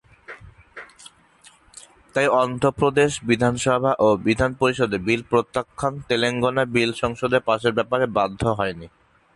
তাই 2.15 2.27
অন্ধ্রপ্রদেশ 2.41 3.11
বিধানসভা 3.29 3.91
ও 3.99 4.07
বিধান 4.27 4.51
পরিষদের 4.53 5.01
বিল 5.07 5.21
প্রত্যাখ্যান 5.29 5.93
তেলেঙ্গানা 6.07 6.63
বিল 6.75 6.91
সংসদে 7.01 7.39
পাসের 7.47 7.73
ব্যাপারে 7.77 8.05
বাধা 8.17 8.51
হয়নি। 8.59 8.87